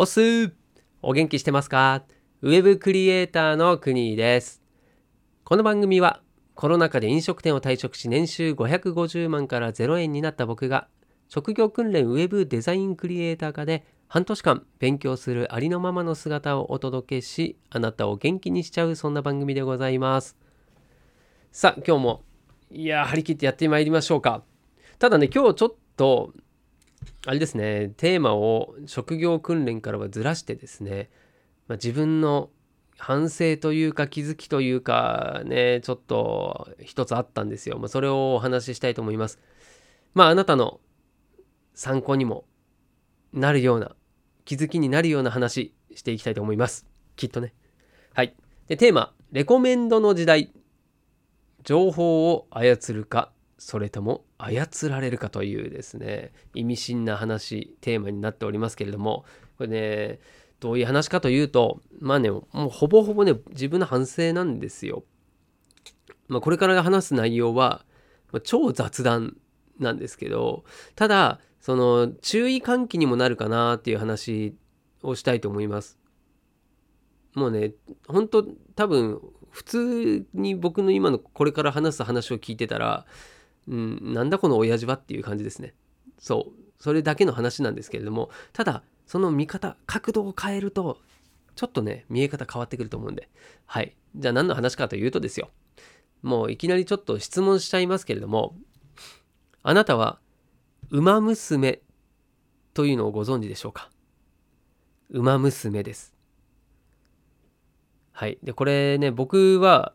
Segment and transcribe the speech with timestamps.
[0.00, 0.52] おす。
[1.02, 2.04] お元気してますか？
[2.42, 4.62] ウェブクリエイターの国です。
[5.42, 6.22] この番組は
[6.54, 10.86] コロナ禍で飲食店を退職し年収550万から0円になった僕が
[11.26, 20.36] 職業訓練ウェブデザインクリエイター科で半年間勉強するありのままの姿をお届けしあなたを元気にしちゃうそんな番組でございます。
[21.50, 22.22] さあ今日も
[22.70, 24.44] いや張り切ってやってまいりましょうか。
[25.00, 26.34] ただね今日ちょっと
[27.28, 31.10] あれですね、テーマを職業訓練からはずらしてですね、
[31.66, 32.48] まあ、自分の
[32.96, 37.78] 反省というか気づきというかね、ちょっと一つあったんですよ。
[37.78, 39.38] まあ、それをお話ししたいと思います。
[40.14, 40.80] まああなたの
[41.74, 42.46] 参考にも
[43.34, 43.94] なるような、
[44.46, 46.86] 気づきになるような話していきたいと思います。
[47.16, 47.52] きっとね。
[48.14, 48.34] はい。
[48.68, 50.50] で、テーマ、レコメンドの時代。
[51.62, 59.24] 情報を操るかそれとも操られるかというですね意味深な話テーマになっておりますけれども
[59.58, 60.20] これね
[60.60, 65.04] どういう話かというとまあねもうほぼほぼね自分の反省なんですよ。
[66.28, 67.84] まあ、これから話す内容は、
[68.32, 69.36] まあ、超雑談
[69.78, 74.54] なんですけどただその注意喚起にもなるかなっていう話
[75.02, 75.98] をしたいと思います。
[77.34, 77.72] もうね
[78.06, 83.06] 本当多分普通に僕の今のこれから話す話を聞いてたら
[83.68, 85.74] うん、なんだこの親父はっていう感じですね。
[86.18, 86.52] そう。
[86.80, 90.98] それだけの話なんですけれども、ただ、その見方、角度を変えると、
[91.54, 93.28] ちょっとね、見え方変わってくると思うんで。
[93.66, 93.94] はい。
[94.16, 95.50] じゃあ何の話かというとですよ。
[96.22, 98.56] もういきなりちょっと質問しちゃいますけれども、
[99.62, 100.18] あなたは、
[100.90, 101.82] 馬娘
[102.74, 103.90] というのをご存知でしょうか？
[105.10, 106.14] 馬娘です。
[108.12, 108.38] はい。
[108.42, 109.94] で、これね、僕は、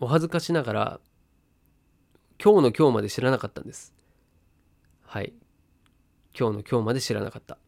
[0.00, 1.00] お恥ずかしながら、
[2.42, 3.94] 今日の今日まで知らなかったんです。
[5.04, 5.32] はい。
[6.38, 7.58] 今日の今日まで知らなかった。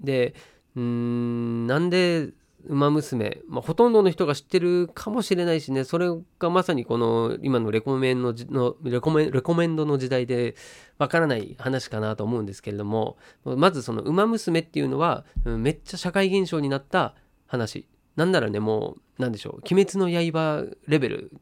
[0.00, 0.34] で、
[0.76, 2.30] うーん、なんで、
[2.66, 10.56] ウマ娘、まあ、ほとんどの人が知ってるかもしれないしね、それがまさにこの今のレコメンののレコメレコメンドの時代で
[10.98, 17.14] わからない話かなと思うんですけれども、まずそのウマ娘っていうのは、めっちゃ社会現象になった
[17.46, 17.86] 話。
[18.16, 21.32] なんならね、もう、なんでしょう、鬼滅の刃レベル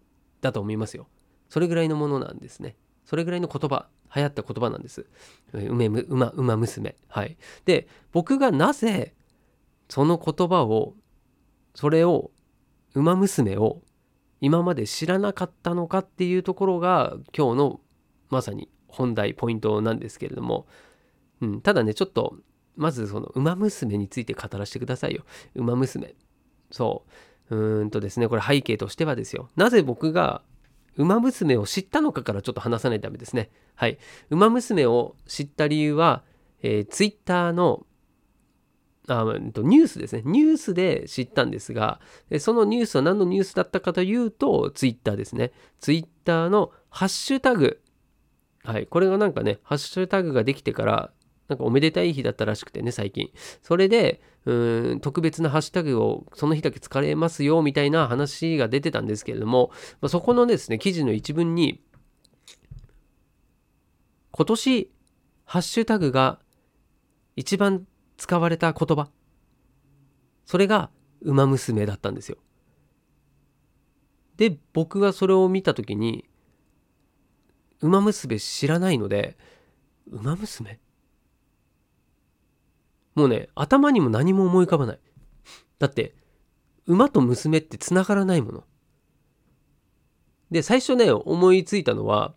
[0.42, 1.08] だと思いますよ。
[1.56, 2.76] それぐらいのものなんですね。
[3.06, 5.06] それぐらいの言葉、流行った言葉なんです。
[5.54, 6.96] 梅む、馬、馬娘。
[7.08, 7.38] はい。
[7.64, 9.14] で、僕がなぜ、
[9.88, 10.92] その言葉を、
[11.74, 12.30] それを、
[12.92, 13.80] 馬娘を、
[14.42, 17.80] 今まで知らなかったのかっていうところが、今日の
[18.28, 20.66] まさに本題、ポイントなんですけれども、
[21.40, 22.36] うん、ただね、ちょっと、
[22.76, 25.24] まずその、馬娘について語らせてくださいよ。
[25.54, 26.16] 馬娘。
[26.70, 27.06] そ
[27.48, 27.56] う。
[27.56, 29.48] うーんとですね、これ背景としてはですよ。
[29.56, 30.42] なぜ僕が
[30.96, 33.50] 馬娘を知ったのかからちょっと話さないとダメですね。
[33.74, 33.98] はい。
[34.30, 36.24] 馬娘を知った理由は、
[36.62, 37.86] えー、ツイッターの
[39.08, 40.22] あニュースですね。
[40.24, 42.00] ニュースで知ったんですが、
[42.40, 45.52] そのニュースは何のニュースだったかというと、ツイッターですね。
[45.78, 47.80] ツイッターのハッシュタグ。
[48.64, 48.86] はい。
[48.86, 51.12] これがなんかね、ハッシュタグができてから、
[51.48, 53.30] なんかおめでたい日だったらしくてね、最近。
[53.62, 59.70] それで、うん、特別なハッシュタグをその日だけ使れますよ、みたいな話が出てたんですけれども、
[60.00, 61.82] まあ、そこのですね、記事の一文に、
[64.32, 64.90] 今年、
[65.44, 66.40] ハッシュタグが
[67.36, 67.86] 一番
[68.16, 69.08] 使われた言葉。
[70.44, 70.90] それが、
[71.22, 72.38] ウマ娘だったんですよ。
[74.36, 76.28] で、僕がそれを見たときに、
[77.80, 79.36] ウマ娘知らないので、
[80.10, 80.78] ウマ娘？
[83.16, 84.99] もうね、頭にも何も思い浮かばない。
[85.81, 86.15] だって、
[86.87, 88.65] 馬と娘って繋がらないもの。
[90.50, 92.34] で、最初ね、思いついたのは、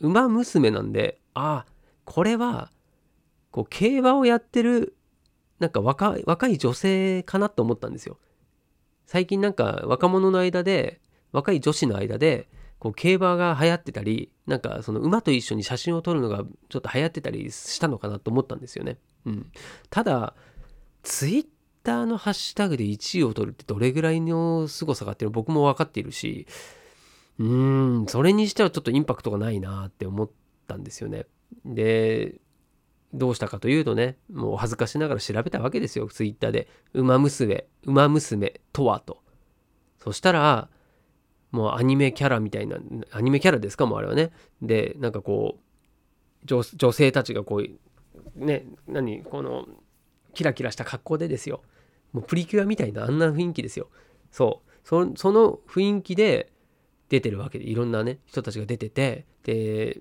[0.00, 1.72] 馬娘なんで、ああ、
[2.04, 2.70] これは、
[3.50, 4.96] こう、競馬をやってる、
[5.58, 8.18] なんか若、若い女性かなと思ったんですよ。
[9.06, 11.00] 最近なんか若者の間で、
[11.32, 18.98] 若い女子の間で、こう競馬が流行ってたり、なんかその馬と一緒に写真を撮るのがちょっと流行ってたりしたのかなと思ったんですよね。
[19.26, 19.52] うん、
[19.90, 20.34] ただ
[21.02, 21.46] ツイッ
[21.82, 26.46] ターのハッシュタグで1位を取るってどれぐらいの凄さかっていうの僕も分かっているし
[27.38, 30.30] うーんそれにしてはちょっとインパクトがないなって思っ
[30.66, 31.26] たんですよね。
[31.64, 32.40] で
[33.12, 39.22] どうしたかというとねもう恥ずかしながら調べたわけですよツイッターで「ウマ娘ウマ娘とは」と。
[39.98, 40.68] そしたら
[41.50, 42.78] もうアニメキャラみたいな
[43.10, 44.30] アニメキャラですかもうあれはね
[44.62, 45.66] でなんかこう
[46.44, 47.68] 女性たちがこう
[48.34, 49.66] ね何この
[50.34, 51.62] キラキラした格好でですよ。
[52.12, 53.88] もうプリキュアみたいなあんな雰囲気ですよ。
[54.30, 54.70] そう。
[54.84, 56.52] そその雰囲気で
[57.08, 60.00] 出てるわけでいろんなね人たちが出ててで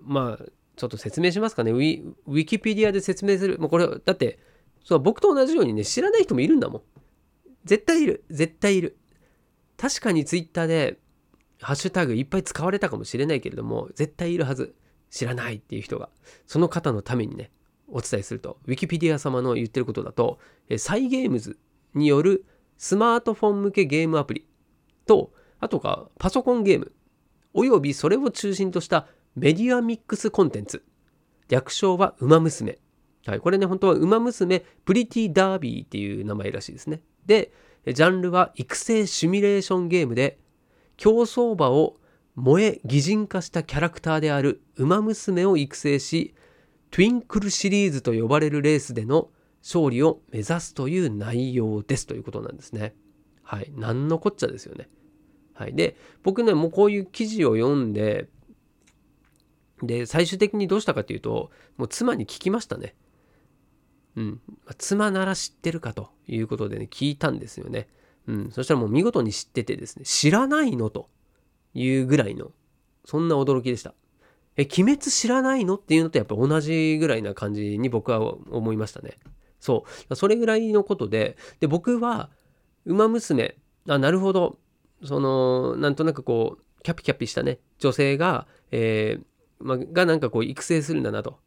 [0.00, 0.44] まあ
[0.76, 1.72] ちょっと説明しますかね。
[1.72, 3.58] ウィウィキペディアで説明する。
[3.58, 4.38] もうこれだって
[4.84, 6.82] そう僕と同じようにね知らない人もいるんだもん。
[7.64, 8.24] 絶対いる。
[8.30, 8.98] 絶対いる。
[9.76, 10.98] 確かにツイッターで
[11.60, 14.74] ハッシュタグいっぱい使われたかもしれないけれども絶対いるはず。
[15.10, 16.10] 知らないっていう人が。
[16.46, 17.50] その方のためにね。
[17.88, 20.38] お伝えするとウィキペディア様の言ってることだと
[20.76, 21.58] サイゲームズ
[21.94, 22.44] による
[22.76, 24.46] スマートフォン向けゲームアプリ
[25.06, 26.92] とあとかパソコンゲーム
[27.54, 30.84] およびそれを中心としたメディアミックスコンテンツ
[31.48, 32.78] 略称は「ウマ娘」
[33.26, 37.02] はい、これね本当は「ウマ娘プリティダービー」っていう名前らしいですね。
[37.26, 37.52] で
[37.86, 40.38] ジャンルは育成シミュレーションゲームで
[40.96, 41.96] 競走馬を
[42.36, 46.34] 萌え擬人化したキャラクターであるウマ娘を育成し
[46.90, 49.30] トゥインクルシリーズと呼ばれるレースでの
[49.62, 52.94] 勝利を目指すという内容ですということなんですね。
[53.42, 53.72] はい。
[53.74, 54.88] 何のこっちゃですよね。
[55.54, 55.74] はい。
[55.74, 58.28] で、僕ね、もうこういう記事を読んで、
[59.82, 62.94] で、最終的にどうしたかというと、もう妻に聞きましたね。
[64.16, 64.40] うん。
[64.78, 67.88] 妻なら知ってるかということでね、聞いたんですよね。
[68.26, 68.50] うん。
[68.50, 71.08] そしたらもう見事に知っててですね、知らないのと
[71.74, 72.52] いうぐらいの、
[73.04, 73.94] そんな驚きでした。
[74.58, 75.76] え、鬼滅知らないの？
[75.76, 79.16] っていうのとやっぱ同じぐらいな感じに僕は思いましたね。
[79.60, 80.16] そう。
[80.16, 82.28] それぐらいのことで、で、僕は、
[82.84, 83.56] ウマ娘、
[83.88, 84.58] あ、なるほど。
[85.04, 89.24] その、なんとなくこう、キャピキャピしたね、女性が、えー、
[89.60, 91.38] ま、がなんかこう育成するんだなと。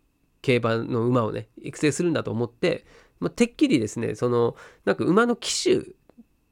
[0.41, 2.85] 競馬の馬をね、育成するんだと思って、
[3.19, 4.55] ま、てっきりですね、その、
[4.85, 5.93] なんか馬の騎手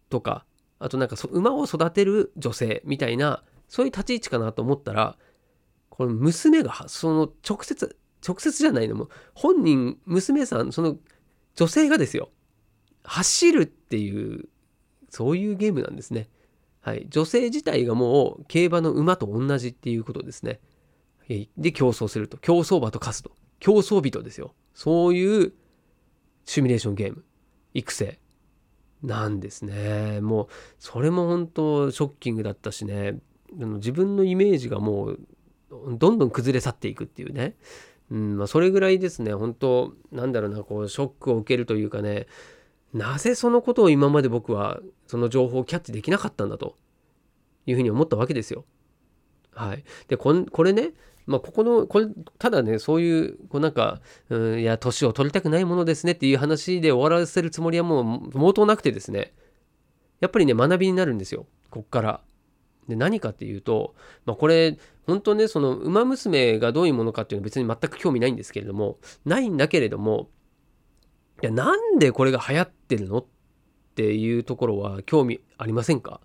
[0.09, 0.45] とか、
[0.77, 5.17] あとなんか馬を育てる女性みたいな、そういう立ち位置かなと思ったら、
[5.99, 10.95] この娘がその直接直接じゃないのも本人娘さんその
[11.55, 12.29] 女性がですよ
[13.03, 14.47] 走るっていう
[15.09, 16.29] そういうゲームなんですね。
[16.79, 20.61] はい、女性自体がもう競馬の馬と同じっていうことですね。
[21.57, 24.53] で競争すると競走馬と化すと競争人ですよ。
[24.73, 25.53] そういう
[26.45, 27.25] シミュレーションゲーム
[27.73, 28.19] 育成
[29.03, 30.21] なんですね。
[30.21, 30.47] もう
[30.77, 33.17] それも本当ショッキングだったしね
[33.51, 35.19] 自分のイメージがもう
[35.69, 37.55] どんどん崩れ去っていくっていうね、
[38.11, 39.33] うんまあ、それぐらいですね。
[39.33, 42.27] 本当なんだろうなこうショックを受けるというかね。
[42.93, 46.75] なぜそのことを今まで僕はその情報をキャッチできなかったんだと
[47.67, 48.65] いうふうに思ったわけですよ。
[49.53, 50.33] はい、でこ
[50.63, 50.93] れね
[51.29, 52.07] まあ、ここのこれ
[52.39, 59.31] ただねそういうこうなんか、うん、いや年を取りたくないものですねっていう話で終わらせるつもりはもう毛頭なくてですね。
[60.21, 61.45] やっぱりね学びになるんですよ。
[61.69, 62.21] こっから。
[62.89, 63.95] で何かっていうと、
[64.25, 64.77] まあ、これ
[65.07, 70.29] 本当ねその「ウマ娘」がどういうものかっていうのは別に全く興味ないんですけれどもないんだけれども
[71.41, 73.25] いやなんでこれが流行ってるのっ
[73.95, 76.19] ていうところは興味ありませんか？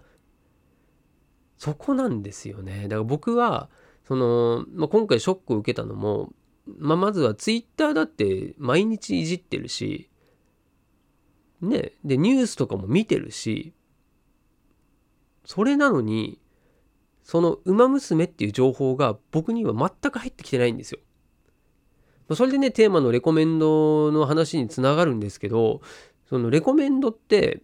[1.57, 2.83] そこなんですよね。
[2.85, 3.71] だから僕は
[4.05, 6.33] その、まあ、今回ショックを受けたのも、
[6.67, 10.11] まあ、まずはツイッターだって毎日いじってるし
[11.61, 13.73] ねでニュースとかも見てるし
[15.45, 16.41] それなのに
[17.25, 21.01] その「ウマ娘」っていう情報が僕には全く入ってきてないんですよ。
[22.35, 25.83] それでねテーマのレコメンドの話につながるんですけど
[26.27, 27.63] そのレコメンドって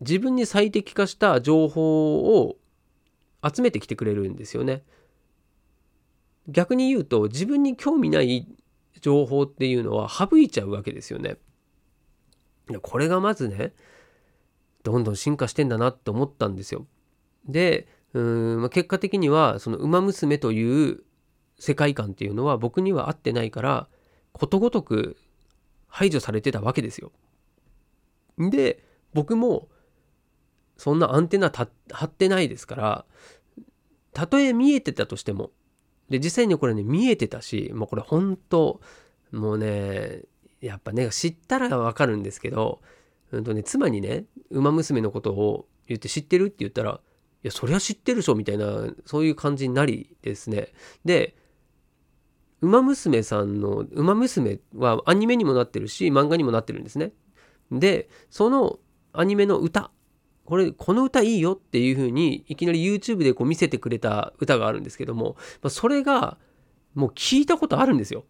[0.00, 2.56] 自分に最適化した情報を
[3.44, 4.82] 集めてきてくれるんですよね。
[6.48, 8.48] 逆に言うと自分に興味ない
[9.00, 11.36] 情報っていうのは省いちゃうわけですよね。
[12.80, 13.74] これがまずね
[14.82, 16.86] どんどん進化してんだなって思ったんですよ。
[17.46, 21.02] でうん、まあ、結果的にはその「ウマ娘」という
[21.58, 23.88] 世界観っていうのは僕には合ってないから
[24.32, 25.16] ことごとく
[25.86, 27.12] 排除されてたわけですよ。
[28.38, 28.82] で
[29.14, 29.68] 僕も
[30.76, 31.68] そんなアンテナ張
[32.04, 33.04] ってないですから
[34.12, 35.50] たとえ見えてたとしても
[36.08, 38.80] で実際にこれね見えてたしもうこれ本当
[39.30, 40.22] もうね
[40.60, 42.80] やっぱね知ったらわかるんですけど、
[43.30, 47.00] うんとね、妻にね「ウマ娘」のことを言って知ってるって言ったら
[47.44, 50.68] いや、そりゃ知ってるでしょみたいな、そういう感じになりですね。
[51.04, 51.36] で、
[52.60, 57.12] ウマ娘さんの、ウマ娘はアニメにもなってるし、漫画にもなってるんですね。
[57.72, 58.78] で、その
[59.12, 59.90] アニメの歌、
[60.44, 66.38] これ、この歌いいよっていう風に、いきなり YouTube でこう見せてくれた歌があるんですけども、ま、それが、
[66.94, 68.24] もう聞いたことあるんですよ。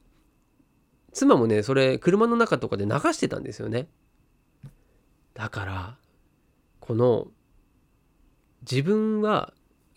[1.13, 3.89] 妻もね、それ、車の中とかで流してたんですよね。
[5.35, 5.99] だから、
[6.81, 7.29] この、
[8.69, 9.53] 自分は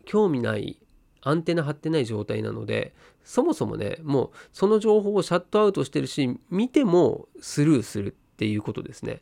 [0.05, 0.79] 興味ない
[1.21, 2.93] アンテナ張ってない状態なので
[3.23, 9.21] そもそもねもうその情報をシャットアウトしてるし見てもスルーするっていうことですね。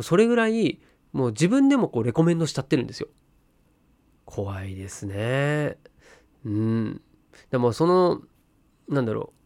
[0.00, 0.80] それぐらい
[1.12, 3.08] もう自分でもこうレコメンドしちゃってるんですよ。
[4.24, 5.76] 怖いですね。
[6.44, 7.00] うん。
[7.50, 8.22] でもその
[8.88, 9.40] なんだろう。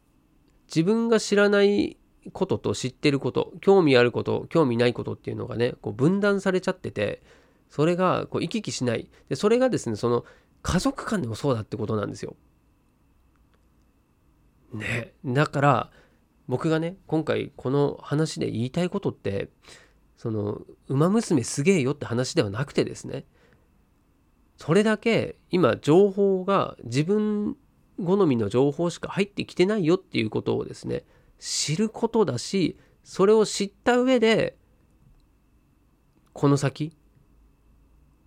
[0.66, 1.96] 自分が知らない
[2.32, 7.22] ことと知ってること興味あること興味ないことっていうのがねこう分断されちゃってて
[7.68, 10.24] それがこう行き来しないでそれがですねその
[10.62, 12.36] 家族間でもそうだってことなんですよ。
[14.72, 15.90] ねだから
[16.48, 19.50] 僕がね今回この話で言いたいことって
[20.16, 23.24] その「ウマ娘すげえよ」って話ではなくてですね
[24.56, 27.56] それだけ今情報が自分
[28.02, 31.04] 好みの情報しか入ってきてないよっていうことをですね
[31.38, 34.56] 知ることだしそれを知った上で
[36.32, 36.96] この先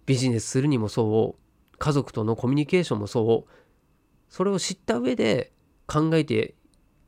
[0.07, 3.51] ビジネスするにもそう家族とのコミュニケーションもそう
[4.29, 5.51] それを知った上で
[5.85, 6.55] 考えて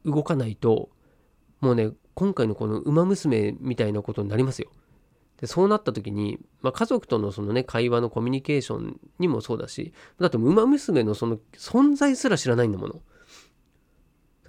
[0.05, 0.89] 動かないと
[1.61, 4.69] もうね今回のこの「ウマ娘」みたいなことになりますよ。
[5.37, 12.93] でそうなった時に、まあ、家族とのそのね会話のコミュニケーションにもそうだしだって「ウマ娘」のその存在すら知らないんだもの。
[12.93, 12.99] だ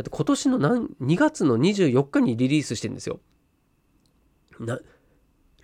[0.02, 3.20] って今年の何2月の24日にリリースしてるんですよ。
[4.58, 4.80] な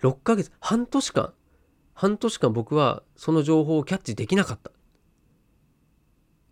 [0.01, 1.33] 6ヶ月半年間
[1.97, 4.69] 半年間僕はその情報をキャッチできなかった。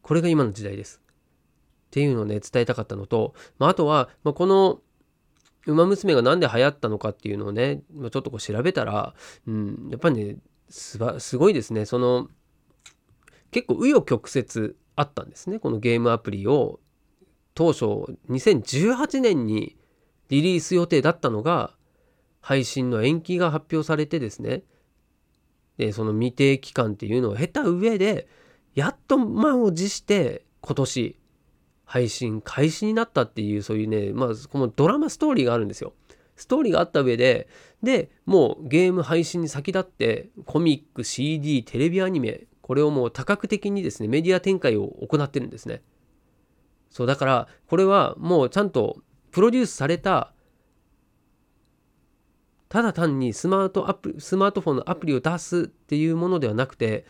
[0.01, 1.03] これが今の時代です。
[1.05, 4.79] っていうのをね伝えたかったのと、まあ、あとは、まあ、この
[5.67, 9.13] ウマ娘が何で流行ったのかっていうのをね、まちょっとこう調べたら、
[9.45, 10.37] うん、やっぱりね
[10.67, 12.27] すばすごいですねその
[13.51, 16.79] 結構紆余曲折あったんですねこのゲームアプリを
[17.53, 17.85] 当初
[18.31, 19.77] 2018年に
[20.29, 21.71] リリース予定だったのが
[22.41, 24.63] 配信の延期が発表されてですね
[25.77, 28.27] でその未定期間っていうのを経た上で
[28.73, 31.15] やっと満を持して今年
[31.85, 35.93] 配信開始になったっていうそういうねまあこのドラマストーリーがあるんですよ。
[36.35, 37.47] ストーリーがあった上で
[37.81, 45.81] でもうゲーム配信に先立ってコミック CD テレビアニメこれをもう多角的にですねメディア展開を行ってるんですね。
[46.89, 48.97] そうだからこれはもうちゃんと
[49.31, 50.33] プロデュースされた
[52.69, 57.05] ただ単にスマートアプスマートフォンのアプリを出すっていうものではなくて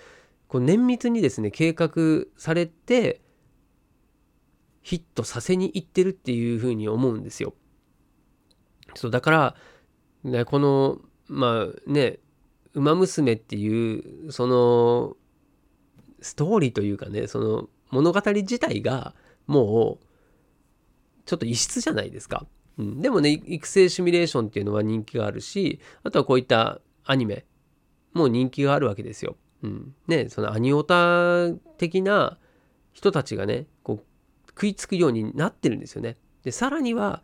[0.47, 3.21] こう綿密にですね計画されて
[4.81, 7.53] ヒットさせにいってるっていうふうに思うんですよ。
[8.93, 9.55] そうだから、
[10.24, 12.19] ね、このまあね
[12.75, 15.17] 「ウマ娘」っていうその
[16.21, 19.15] ストーリーというかねその物語自体が
[19.47, 20.05] もう
[21.25, 22.45] ちょっと異質じゃないですか。
[22.77, 27.46] うん、でもね育成シミュレーションっていうのは人気があるしあとはこういったアニメ
[28.13, 29.38] も人気があるわけですよ。
[29.63, 32.38] うん、ねそのアニオタ的な
[32.94, 36.15] 人たちがねこう食いつくようになってるんですよね。
[36.44, 37.24] でさらには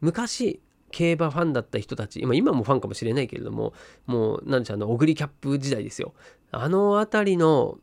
[0.00, 3.74] 昔競馬ファンだった人たち今今もファンかもしれないけれども
[4.06, 6.14] もう何でしょうあのオグリキャップ時代ですよ
[6.50, 7.78] あの辺りの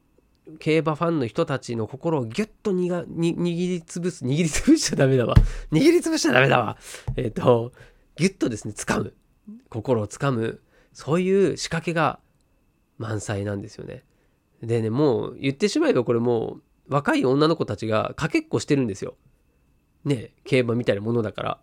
[0.60, 5.36] 競馬ファンの人たちの心をギュッとにがに握りつぶす握りつぶしちゃダメだわ。
[5.72, 6.78] 握りつぶしちゃダメだわ。
[7.16, 7.74] えっ、ー、と
[8.16, 9.14] ギュッとですね掴む。
[9.70, 10.62] 心を掴む。
[10.94, 12.20] そういう仕掛けが
[12.98, 14.04] 満載なんですよね。
[14.62, 19.16] でねもう言ってしまえばこれもう若い女の子たちがかけっこしてるんですよ。
[20.04, 21.62] ね競馬みたいなものだから。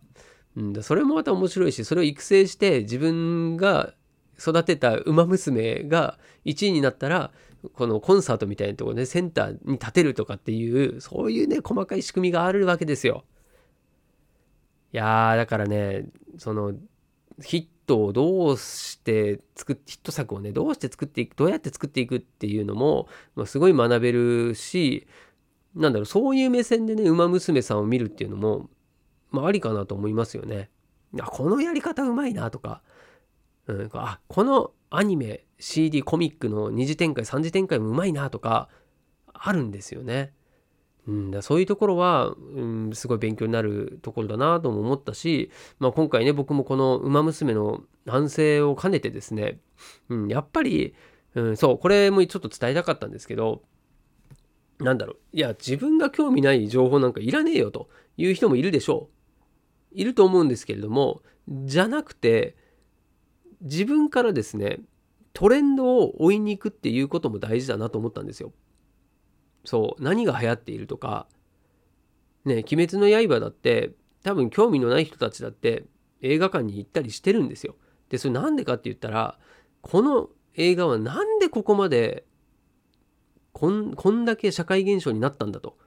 [0.56, 3.94] うん、それもまた面白いしそれを育成して自分が
[4.38, 7.30] 育てた馬娘が1位になったら
[7.74, 13.24] このコンサートみたいなところで、ね、センターに立てるとかっていうそういうね細かい仕組みがあるわけですよ。
[14.92, 16.06] いやーだからね
[16.38, 16.74] その
[17.40, 25.06] ヒットをどうして作っヒット作をねどうして作っていくどうやって作っていくっていうのも、ま、すごい学べるし
[25.74, 28.68] なんだろうそういう目線でね「ウマ娘」さんを見るっていうのも、
[29.30, 30.70] まあ、ありかなと思いますよね。
[31.20, 32.82] あこのやり方うまいなとか、
[33.66, 38.68] うん、あこのアニメ CD コミックの二次展開三次展開もうまいなとか
[39.32, 40.32] あるんですよね。
[41.08, 49.58] うん、だそういうところは、うん、すごい勉強になるところだなとも思ったし、まあ、今回ね僕もこの「ウマ娘」の反省を兼ねてですね、
[50.08, 50.94] うん、やっぱり、
[51.34, 53.62] うん、そうこれもちょっと伝えたかったんですけど
[54.78, 59.08] なんだろういや自分が興味ない情報なんかいらねえよという人もいるでしょ
[59.92, 62.56] ういると思うんですけれどもじゃなくて
[63.62, 64.80] 自分からですね
[65.32, 68.52] トレンドを追いに行くっていうことも大事だなと思ったんですよ。
[69.64, 71.26] そう何が流行っているとか
[72.44, 73.92] ね「鬼滅の刃」だって
[74.22, 75.84] 多分興味のない人たちだって
[76.20, 77.76] 映画館に行ったりしてるんですよ。
[78.08, 79.38] でそれなんでかって言ったら
[79.80, 82.26] この映画はなんでここまで
[83.52, 85.78] こんこんだけ社会現象になったんだと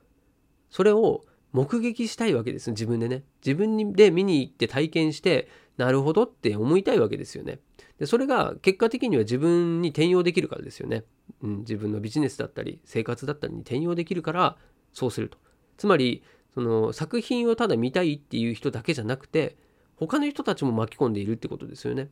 [0.70, 7.60] それを目撃したいわけです自分でね自分で見に行って体験してなるほどって思いたいわけですよね
[8.00, 11.04] でそれが結果的には自分に転用できるからですよね
[11.42, 14.58] うん、自分のビジネスだったり生活だったりに転用できるから
[14.94, 15.38] そうすると
[15.78, 16.24] つまり
[16.54, 19.58] その作品をただ見たいっていう人だけじゃなくて
[19.98, 22.10] 他の人たちも巻き込んでいるってことですよね。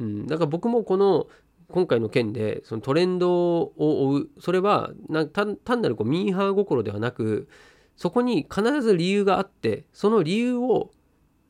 [0.00, 1.26] うん、だから僕もこの
[1.68, 4.90] 今回の件でそのトレンドを追うそれは
[5.32, 7.48] 単なるこうミーハー心ではなく
[7.96, 10.90] そこに必ず理由があってその理由を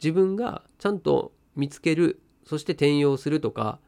[0.02, 3.78] 自分がちゃんと見つけるそして転用するとか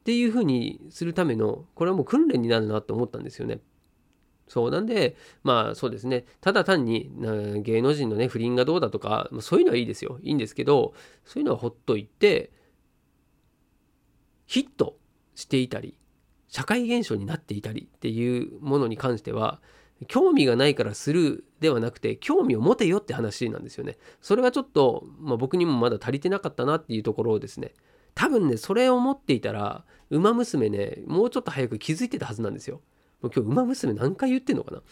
[0.00, 3.60] っていうふうにするためのこれはもう訓練になるなと思ったんですよね。
[4.48, 4.70] そう。
[4.70, 6.24] なんでまあそうですね。
[6.40, 7.10] ただ単に
[7.62, 10.18] 芸能人のね不倫がどうだとかそういうのはいいですよ。
[10.22, 12.50] いいんですけどそういうのはほっといて
[14.46, 14.96] ヒット
[15.34, 15.96] していたり
[16.48, 19.60] 社会現象になっていたりっていうものに関しては
[20.08, 23.98] 興味がないからするではなくて興味を持てよって話なんですよね。
[24.20, 27.74] それはちょっと、まあ、僕にもまだ足りてなかったなっていうところをですね
[28.14, 32.80] 多分ねそれを持っていたら「ウマ娘ね」もうちょっと早く気づいてたはずなんですよ。
[33.20, 34.82] もう今日「ウマ娘」何回言ってんのかな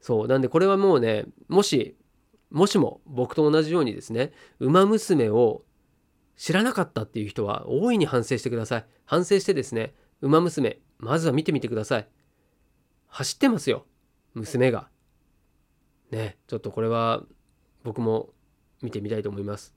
[0.00, 1.96] そうなんでこれはもうねもし
[2.50, 5.64] もしも僕と同じようにですね「ウマ娘」を
[6.36, 8.86] 知らなかったっていう人は大いに反省してください。
[9.04, 12.08] 反省してですね「ウマ娘」まずは見てみてください。
[13.06, 13.86] 走ってますよ
[14.36, 14.88] 娘が。
[16.10, 17.24] ねちょっとこれは
[17.82, 18.28] 僕も
[18.80, 19.74] 見てみたいと思います。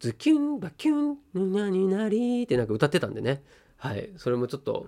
[0.00, 3.42] ズキュンバキュンぬなになりってなんか歌ってたんでね。
[3.76, 4.10] はい。
[4.16, 4.86] それもちょっと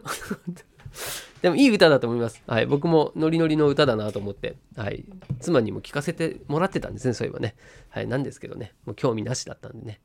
[1.42, 2.42] でもいい歌だと思います。
[2.46, 2.66] はい。
[2.66, 5.04] 僕もノリノリの歌だなと思って、はい。
[5.40, 7.54] 妻にも聴かせてもらってたんですね、そういえばね。
[7.90, 8.06] はい。
[8.06, 8.74] なんですけどね。
[8.84, 10.00] もう興味なしだったんでね。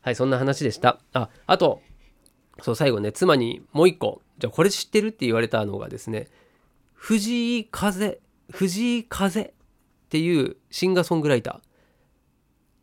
[0.00, 0.16] はい。
[0.16, 1.00] そんな話でした。
[1.12, 1.82] あ、あと、
[2.62, 6.28] そう、最後ね、妻にもう一個、じゃあこれ知ってるって言われたのがですね、
[6.94, 9.52] 藤井風、藤井風っ
[10.08, 11.68] ていうシンガーソングライター。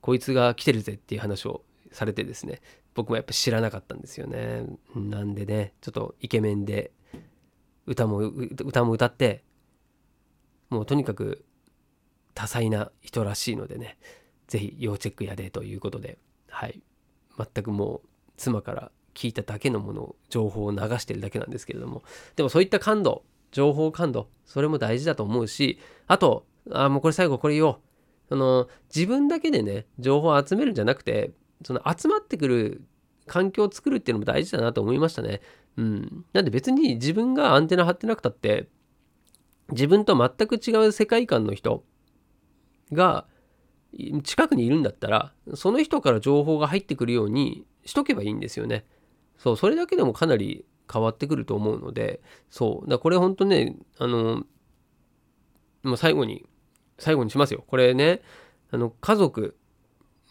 [0.01, 2.61] こいつが来てるぜっていう話をされてですね、
[2.93, 4.65] 僕もやっぱ知らなかったんですよね。
[4.95, 6.91] なんでね、ちょっとイケメンで
[7.87, 9.43] 歌も歌も歌って
[10.69, 11.45] もうとにかく
[12.33, 13.97] 多彩な人らしいのでね
[14.47, 16.19] 是非要チェックやでということで
[16.49, 16.81] はい
[17.37, 22.03] 全くもう妻から聞いただけのものを情報を流してるだけなんですけれども
[22.35, 27.79] でもそういった感度情報感度それも大事だと思うしあとあもうこれ最後これ言おう
[28.29, 31.31] その自分だけでね情報を集めるんじゃなくて
[31.63, 32.81] その集まってくる
[33.27, 35.41] 環境を作るっていうのも大事だなと思いましたね。
[35.75, 36.25] うん。
[36.33, 38.67] なんで別に自分がアンテナ張ってなくたって、
[39.69, 41.83] 自分と全く違う世界観の人
[42.93, 43.27] が
[44.23, 48.85] 近くにいるんだったら、その人から情報が入ってくるようにしとけばいいんですよね。
[49.37, 52.89] そう、それだけでもかなり変わってくると思うので、そう。
[52.89, 54.43] だこれほんとね、あの、
[55.83, 56.45] もう最後に、
[56.97, 57.63] 最後にしますよ。
[57.67, 58.21] これね、
[58.71, 59.55] あの、家族、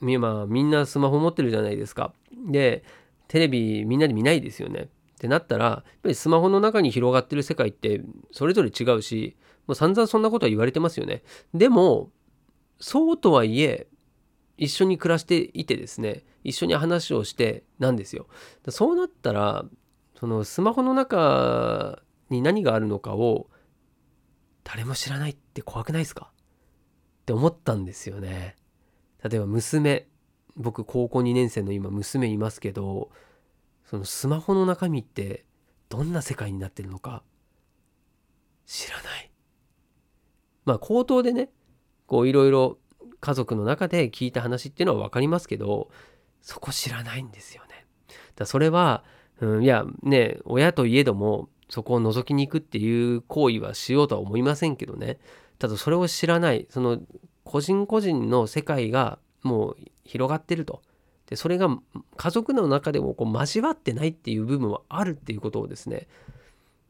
[0.01, 2.13] まあ、みんなスマホ持ってるじゃないですか。
[2.51, 2.85] で、
[3.29, 4.89] テレビみんなで見ないですよね。
[5.17, 11.23] ってなったら、やっぱりスマホの中に広がってる世界ってそれぞれ違うし、もう散々そんなことは言われてますよね。
[11.55, 12.11] でも、
[12.79, 13.87] そうとはいえ、
[14.59, 18.27] 一緒に暮らしていてですね、一緒に話をしてなんですよ。
[18.69, 19.65] そうなったら、
[20.19, 23.49] そのスマホの中に何があるのかを
[24.65, 26.31] 誰も知らないって怖くないですか？
[26.33, 28.57] って思ったんですよね。
[29.23, 30.09] 例えば娘
[30.57, 33.11] 僕高校2年生の今娘いますけど
[33.85, 35.45] そのスマホの中身って
[35.89, 37.23] どんな世界になってるのか
[38.65, 39.31] 知らない。
[40.65, 41.51] まあ口頭でね
[42.07, 42.79] こういろいろ
[43.21, 45.91] 家族の中で聞いた話っていうのは分かりますけど
[46.41, 47.87] そこ知らないんですよね。
[48.37, 49.03] だそれは、
[49.41, 55.19] うん、いやね親といえどもそこを覗きに行くっていう行為はしようとは思いませんけどね。
[55.59, 57.01] ただそれを知らないその
[57.45, 60.83] 個人個人の世界がもう広がってると。
[61.27, 61.69] でそれが
[62.17, 66.07] 家族の中でもこう交わってないっていう部分はあるっていうことをですね。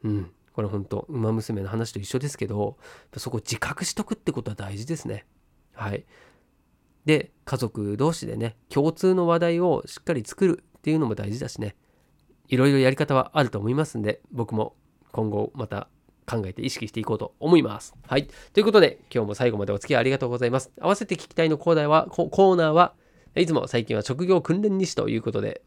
[0.04, 2.78] うんこれ本当馬娘の話と一緒ですけど
[3.18, 5.26] そこ自覚しとくってことは大事ですね。
[5.74, 6.04] はい。
[7.04, 11.76] で家族同士でね共通の話題をしっかり作るっていうのも大事だしね。
[12.48, 14.74] いろいろやり方はあると思いますんで僕も
[15.12, 15.88] 今後また
[16.26, 17.94] 考えて意識していこうと思います。
[18.06, 18.26] はい。
[18.52, 20.72] ということで、今日も最後までお付き合いありがとうございます。
[20.80, 22.94] 合わせて聞きたいのコーナーは、コーナーは、
[23.36, 25.62] いつも最近は職業訓練日誌ということで、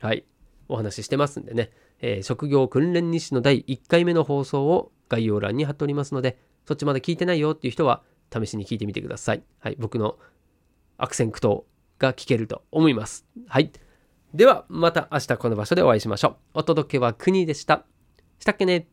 [0.00, 0.24] はい、
[0.68, 8.02] お話ししてますんでね、えー、職業訓練日誌の第1回目の放送を概要欄に貼っておりますので、そっちまだ聞いてないよっていう人は、
[8.32, 9.42] 試しに聞いてみてください。
[9.58, 10.18] はい、僕の
[10.96, 11.64] 悪戦苦闘
[11.98, 13.26] が聞けると思います。
[13.48, 13.72] はい。
[14.34, 16.36] では、また明日この場所でお会いしましょう。
[16.54, 17.84] お届けは国でした。
[18.38, 18.86] したっけね